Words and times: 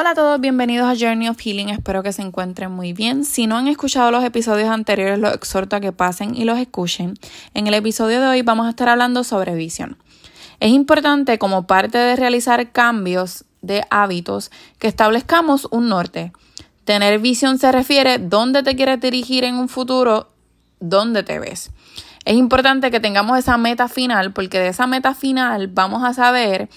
Hola 0.00 0.10
a 0.10 0.14
todos, 0.14 0.40
bienvenidos 0.40 0.86
a 0.86 0.94
Journey 0.96 1.28
of 1.28 1.40
Healing, 1.40 1.70
espero 1.70 2.04
que 2.04 2.12
se 2.12 2.22
encuentren 2.22 2.70
muy 2.70 2.92
bien. 2.92 3.24
Si 3.24 3.48
no 3.48 3.56
han 3.56 3.66
escuchado 3.66 4.12
los 4.12 4.22
episodios 4.22 4.68
anteriores, 4.68 5.18
los 5.18 5.34
exhorto 5.34 5.74
a 5.74 5.80
que 5.80 5.90
pasen 5.90 6.36
y 6.36 6.44
los 6.44 6.56
escuchen. 6.56 7.14
En 7.52 7.66
el 7.66 7.74
episodio 7.74 8.20
de 8.20 8.28
hoy 8.28 8.42
vamos 8.42 8.68
a 8.68 8.70
estar 8.70 8.88
hablando 8.88 9.24
sobre 9.24 9.56
visión. 9.56 9.96
Es 10.60 10.70
importante 10.70 11.40
como 11.40 11.66
parte 11.66 11.98
de 11.98 12.14
realizar 12.14 12.70
cambios 12.70 13.44
de 13.60 13.84
hábitos 13.90 14.52
que 14.78 14.86
establezcamos 14.86 15.66
un 15.72 15.88
norte. 15.88 16.30
Tener 16.84 17.18
visión 17.18 17.58
se 17.58 17.72
refiere 17.72 18.18
dónde 18.18 18.62
te 18.62 18.76
quieres 18.76 19.00
dirigir 19.00 19.42
en 19.42 19.56
un 19.56 19.68
futuro, 19.68 20.28
dónde 20.78 21.24
te 21.24 21.40
ves. 21.40 21.72
Es 22.24 22.34
importante 22.34 22.92
que 22.92 23.00
tengamos 23.00 23.36
esa 23.36 23.56
meta 23.56 23.88
final 23.88 24.32
porque 24.32 24.60
de 24.60 24.68
esa 24.68 24.86
meta 24.86 25.16
final 25.16 25.66
vamos 25.66 26.04
a 26.04 26.14
saber 26.14 26.68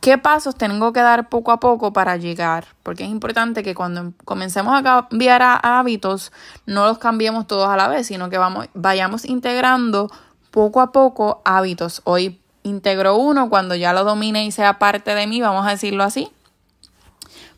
¿Qué 0.00 0.16
pasos 0.16 0.54
tengo 0.54 0.92
que 0.92 1.00
dar 1.00 1.28
poco 1.28 1.50
a 1.50 1.58
poco 1.58 1.92
para 1.92 2.16
llegar? 2.16 2.66
Porque 2.82 3.04
es 3.04 3.10
importante 3.10 3.62
que 3.64 3.74
cuando 3.74 4.12
comencemos 4.24 4.74
a 4.78 4.82
cambiar 4.82 5.42
hábitos, 5.62 6.32
no 6.66 6.86
los 6.86 6.98
cambiemos 6.98 7.46
todos 7.46 7.68
a 7.68 7.76
la 7.76 7.88
vez, 7.88 8.06
sino 8.06 8.30
que 8.30 8.38
vamos, 8.38 8.68
vayamos 8.74 9.24
integrando 9.24 10.08
poco 10.52 10.80
a 10.80 10.92
poco 10.92 11.42
hábitos. 11.44 12.00
Hoy 12.04 12.40
integro 12.62 13.16
uno, 13.16 13.48
cuando 13.48 13.74
ya 13.74 13.92
lo 13.92 14.04
domine 14.04 14.44
y 14.44 14.52
sea 14.52 14.78
parte 14.78 15.14
de 15.14 15.26
mí, 15.26 15.40
vamos 15.40 15.66
a 15.66 15.70
decirlo 15.70 16.04
así, 16.04 16.30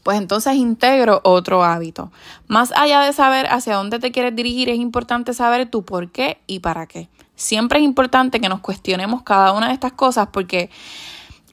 pues 0.02 0.16
entonces 0.16 0.54
integro 0.54 1.20
otro 1.24 1.62
hábito. 1.62 2.10
Más 2.46 2.72
allá 2.72 3.02
de 3.02 3.12
saber 3.12 3.46
hacia 3.50 3.76
dónde 3.76 3.98
te 3.98 4.12
quieres 4.12 4.34
dirigir, 4.34 4.70
es 4.70 4.78
importante 4.78 5.34
saber 5.34 5.70
tu 5.70 5.84
por 5.84 6.10
qué 6.10 6.40
y 6.46 6.60
para 6.60 6.86
qué. 6.86 7.08
Siempre 7.34 7.80
es 7.80 7.84
importante 7.84 8.40
que 8.40 8.48
nos 8.48 8.60
cuestionemos 8.60 9.22
cada 9.22 9.52
una 9.52 9.68
de 9.68 9.74
estas 9.74 9.92
cosas 9.92 10.28
porque 10.32 10.70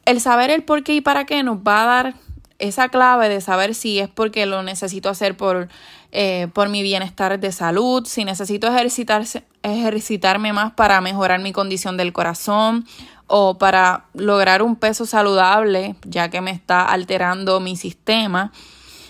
el 0.08 0.22
saber 0.22 0.50
el 0.50 0.64
por 0.64 0.84
qué 0.84 0.96
y 0.96 1.02
para 1.02 1.26
qué 1.26 1.44
nos 1.44 1.58
va 1.58 1.84
a 1.84 1.86
dar 1.86 2.14
esa 2.60 2.88
clave 2.88 3.28
de 3.28 3.42
saber 3.42 3.76
si 3.76 4.00
es 4.00 4.08
porque 4.08 4.46
lo 4.46 4.64
necesito 4.64 5.10
hacer 5.10 5.36
por, 5.36 5.68
eh, 6.14 6.48
por 6.54 6.70
mi 6.70 6.82
bienestar 6.82 7.38
de 7.38 7.52
salud, 7.52 8.06
si 8.06 8.24
necesito 8.24 8.68
ejercitarse, 8.68 9.44
ejercitarme 9.64 10.54
más 10.54 10.72
para 10.72 11.02
mejorar 11.02 11.42
mi 11.42 11.52
condición 11.52 11.98
del 11.98 12.14
corazón 12.14 12.86
o 13.28 13.58
para 13.58 14.06
lograr 14.14 14.62
un 14.62 14.78
peso 14.78 15.06
saludable, 15.06 15.98
ya 16.06 16.30
que 16.30 16.40
me 16.40 16.52
está 16.52 16.84
alterando 16.84 17.60
mi 17.60 17.76
sistema. 17.76 18.54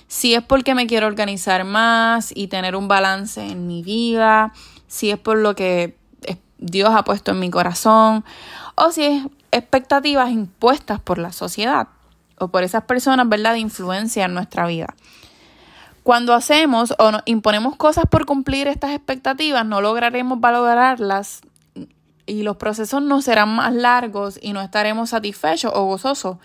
Si 0.07 0.33
es 0.33 0.41
porque 0.41 0.73
me 0.73 0.87
quiero 0.87 1.05
organizar 1.05 1.63
más 1.63 2.31
y 2.35 2.47
tener 2.47 2.75
un 2.75 2.87
balance 2.87 3.45
en 3.45 3.67
mi 3.67 3.83
vida, 3.83 4.51
si 4.87 5.11
es 5.11 5.19
por 5.19 5.37
lo 5.37 5.55
que 5.55 5.95
Dios 6.57 6.89
ha 6.95 7.03
puesto 7.03 7.31
en 7.31 7.39
mi 7.39 7.51
corazón, 7.51 8.25
o 8.75 8.91
si 8.91 9.03
es 9.03 9.23
expectativas 9.51 10.31
impuestas 10.31 10.99
por 10.99 11.17
la 11.17 11.31
sociedad 11.31 11.87
o 12.39 12.49
por 12.49 12.63
esas 12.63 12.83
personas, 12.83 13.27
¿verdad?, 13.29 13.53
de 13.53 13.59
influencia 13.59 14.25
en 14.25 14.33
nuestra 14.33 14.67
vida. 14.67 14.93
Cuando 16.03 16.33
hacemos 16.33 16.93
o 16.99 17.11
imponemos 17.25 17.75
cosas 17.75 18.05
por 18.09 18.25
cumplir 18.25 18.67
estas 18.67 18.91
expectativas, 18.91 19.65
no 19.65 19.81
lograremos 19.81 20.39
valorarlas 20.39 21.41
y 22.25 22.43
los 22.43 22.57
procesos 22.57 23.01
no 23.01 23.21
serán 23.21 23.55
más 23.55 23.73
largos 23.73 24.39
y 24.41 24.53
no 24.53 24.61
estaremos 24.61 25.09
satisfechos 25.09 25.71
o 25.75 25.85
gozosos. 25.85 26.37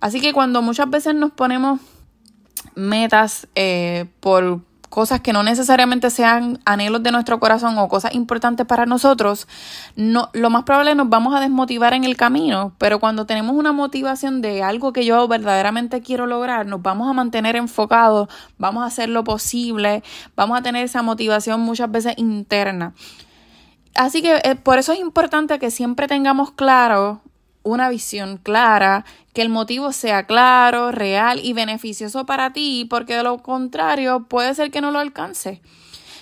Así 0.00 0.20
que 0.20 0.32
cuando 0.32 0.62
muchas 0.62 0.88
veces 0.88 1.14
nos 1.14 1.32
ponemos 1.32 1.80
metas 2.74 3.48
eh, 3.54 4.06
por 4.20 4.60
cosas 4.92 5.22
que 5.22 5.32
no 5.32 5.42
necesariamente 5.42 6.10
sean 6.10 6.60
anhelos 6.66 7.02
de 7.02 7.12
nuestro 7.12 7.40
corazón 7.40 7.78
o 7.78 7.88
cosas 7.88 8.12
importantes 8.14 8.66
para 8.66 8.84
nosotros, 8.84 9.48
no, 9.96 10.28
lo 10.34 10.50
más 10.50 10.64
probable 10.64 10.94
nos 10.94 11.08
vamos 11.08 11.34
a 11.34 11.40
desmotivar 11.40 11.94
en 11.94 12.04
el 12.04 12.14
camino, 12.14 12.74
pero 12.76 13.00
cuando 13.00 13.24
tenemos 13.24 13.56
una 13.56 13.72
motivación 13.72 14.42
de 14.42 14.62
algo 14.62 14.92
que 14.92 15.06
yo 15.06 15.26
verdaderamente 15.28 16.02
quiero 16.02 16.26
lograr, 16.26 16.66
nos 16.66 16.82
vamos 16.82 17.08
a 17.08 17.14
mantener 17.14 17.56
enfocados, 17.56 18.28
vamos 18.58 18.82
a 18.82 18.86
hacer 18.88 19.08
lo 19.08 19.24
posible, 19.24 20.02
vamos 20.36 20.58
a 20.58 20.62
tener 20.62 20.84
esa 20.84 21.00
motivación 21.00 21.62
muchas 21.62 21.90
veces 21.90 22.12
interna. 22.18 22.92
Así 23.94 24.20
que 24.20 24.42
eh, 24.44 24.56
por 24.56 24.78
eso 24.78 24.92
es 24.92 25.00
importante 25.00 25.58
que 25.58 25.70
siempre 25.70 26.06
tengamos 26.06 26.50
claro 26.50 27.22
una 27.62 27.88
visión 27.88 28.38
clara, 28.38 29.04
que 29.32 29.42
el 29.42 29.48
motivo 29.48 29.92
sea 29.92 30.26
claro, 30.26 30.92
real 30.92 31.40
y 31.42 31.52
beneficioso 31.52 32.26
para 32.26 32.52
ti, 32.52 32.86
porque 32.88 33.16
de 33.16 33.22
lo 33.22 33.38
contrario 33.38 34.26
puede 34.28 34.54
ser 34.54 34.70
que 34.70 34.80
no 34.80 34.90
lo 34.90 34.98
alcance. 34.98 35.60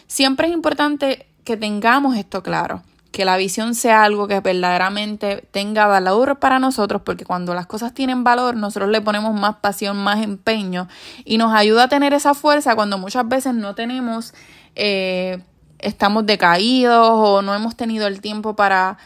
Siempre 0.06 0.48
es 0.48 0.52
importante 0.52 1.26
que 1.44 1.56
tengamos 1.56 2.16
esto 2.16 2.42
claro, 2.42 2.82
que 3.10 3.24
la 3.24 3.36
visión 3.36 3.74
sea 3.74 4.04
algo 4.04 4.28
que 4.28 4.40
verdaderamente 4.40 5.48
tenga 5.50 5.86
valor 5.86 6.38
para 6.38 6.58
nosotros, 6.58 7.02
porque 7.04 7.24
cuando 7.24 7.54
las 7.54 7.66
cosas 7.66 7.94
tienen 7.94 8.22
valor, 8.22 8.56
nosotros 8.56 8.90
le 8.90 9.00
ponemos 9.00 9.34
más 9.34 9.56
pasión, 9.56 9.96
más 9.96 10.22
empeño 10.22 10.88
y 11.24 11.38
nos 11.38 11.52
ayuda 11.52 11.84
a 11.84 11.88
tener 11.88 12.12
esa 12.12 12.34
fuerza 12.34 12.76
cuando 12.76 12.98
muchas 12.98 13.26
veces 13.28 13.54
no 13.54 13.74
tenemos, 13.74 14.34
eh, 14.76 15.42
estamos 15.78 16.26
decaídos 16.26 17.08
o 17.10 17.42
no 17.42 17.54
hemos 17.54 17.76
tenido 17.76 18.06
el 18.06 18.20
tiempo 18.20 18.54
para 18.54 18.98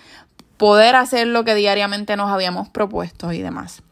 poder 0.64 0.96
hacer 0.96 1.26
lo 1.26 1.44
que 1.44 1.54
diariamente 1.54 2.16
nos 2.16 2.30
habíamos 2.30 2.70
propuesto 2.70 3.30
y 3.34 3.42
demás. 3.42 3.82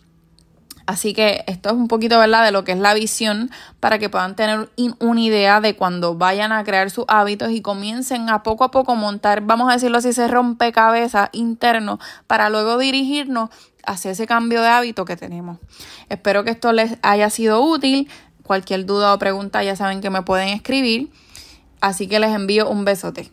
Así 0.87 1.13
que 1.13 1.45
esto 1.47 1.69
es 1.69 1.75
un 1.75 1.87
poquito, 1.87 2.19
¿verdad?, 2.19 2.47
de 2.47 2.51
lo 2.51 2.65
que 2.65 2.73
es 2.73 2.79
la 2.79 2.95
visión 2.95 3.51
para 3.79 3.99
que 3.99 4.09
puedan 4.09 4.37
tener 4.37 4.71
una 4.99 5.21
idea 5.21 5.61
de 5.61 5.77
cuando 5.77 6.15
vayan 6.15 6.51
a 6.51 6.65
crear 6.65 6.91
sus 6.91 7.05
hábitos 7.09 7.51
y 7.51 7.61
comiencen 7.61 8.31
a 8.31 8.43
poco 8.43 8.65
a 8.65 8.71
poco 8.71 8.97
montar, 8.97 9.43
vamos 9.43 9.69
a 9.69 9.75
decirlo 9.75 9.99
así, 9.99 10.09
ese 10.09 10.29
rompecabezas 10.29 11.29
interno 11.33 11.99
para 12.27 12.49
luego 12.49 12.79
dirigirnos 12.79 13.51
hacia 13.85 14.13
ese 14.13 14.27
cambio 14.27 14.63
de 14.63 14.69
hábito 14.69 15.05
que 15.05 15.19
tenemos. 15.19 15.59
Espero 16.09 16.43
que 16.43 16.53
esto 16.53 16.73
les 16.73 16.97
haya 17.03 17.29
sido 17.29 17.61
útil. 17.61 18.09
Cualquier 18.45 18.87
duda 18.87 19.13
o 19.13 19.19
pregunta 19.19 19.63
ya 19.63 19.77
saben 19.77 20.01
que 20.01 20.09
me 20.09 20.23
pueden 20.23 20.49
escribir. 20.49 21.11
Así 21.83 22.09
que 22.09 22.19
les 22.19 22.31
envío 22.31 22.71
un 22.71 22.87
besote. 22.87 23.31